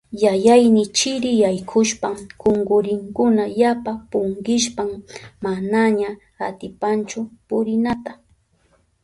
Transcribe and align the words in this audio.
Yayayni 0.23 0.83
chiri 0.97 1.31
yaykushpan 1.43 2.17
kunkurinkuna 2.41 3.43
yapa 3.61 3.91
punkishpan 4.11 4.89
manaña 5.43 6.09
atipanchu 6.47 7.19
purinata. 7.47 8.11